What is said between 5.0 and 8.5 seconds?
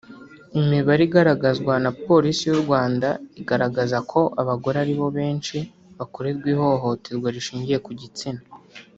benshi bakorerwa ihohoterwa rishingiye ku gitsina